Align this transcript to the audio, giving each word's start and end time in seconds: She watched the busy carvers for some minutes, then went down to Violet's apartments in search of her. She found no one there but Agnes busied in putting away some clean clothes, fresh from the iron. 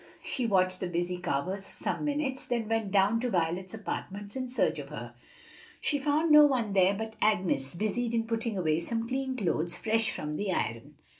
She 0.23 0.47
watched 0.47 0.79
the 0.79 0.87
busy 0.87 1.19
carvers 1.19 1.67
for 1.67 1.75
some 1.77 2.03
minutes, 2.05 2.47
then 2.47 2.67
went 2.67 2.89
down 2.89 3.19
to 3.19 3.29
Violet's 3.29 3.75
apartments 3.75 4.35
in 4.35 4.47
search 4.47 4.79
of 4.79 4.89
her. 4.89 5.13
She 5.79 5.99
found 5.99 6.31
no 6.31 6.43
one 6.43 6.73
there 6.73 6.95
but 6.95 7.13
Agnes 7.21 7.75
busied 7.75 8.15
in 8.15 8.25
putting 8.25 8.57
away 8.57 8.79
some 8.79 9.07
clean 9.07 9.35
clothes, 9.35 9.77
fresh 9.77 10.09
from 10.11 10.37
the 10.37 10.53
iron. 10.53 10.95